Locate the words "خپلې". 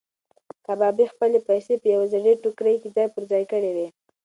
1.13-1.39